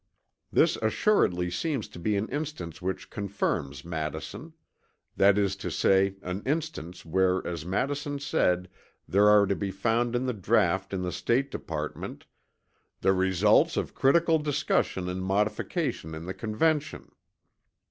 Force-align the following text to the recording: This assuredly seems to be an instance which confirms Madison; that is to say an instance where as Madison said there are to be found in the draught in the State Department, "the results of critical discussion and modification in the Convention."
This 0.51 0.77
assuredly 0.77 1.51
seems 1.51 1.87
to 1.89 1.99
be 1.99 2.15
an 2.15 2.27
instance 2.29 2.81
which 2.81 3.11
confirms 3.11 3.85
Madison; 3.85 4.53
that 5.15 5.37
is 5.37 5.55
to 5.57 5.69
say 5.69 6.15
an 6.23 6.41
instance 6.43 7.05
where 7.05 7.45
as 7.45 7.67
Madison 7.67 8.17
said 8.17 8.67
there 9.07 9.29
are 9.29 9.45
to 9.45 9.55
be 9.55 9.69
found 9.69 10.15
in 10.15 10.25
the 10.25 10.33
draught 10.33 10.91
in 10.91 11.03
the 11.03 11.11
State 11.11 11.51
Department, 11.51 12.25
"the 13.01 13.13
results 13.13 13.77
of 13.77 13.93
critical 13.93 14.39
discussion 14.39 15.07
and 15.07 15.23
modification 15.23 16.15
in 16.15 16.25
the 16.25 16.33
Convention." 16.33 17.11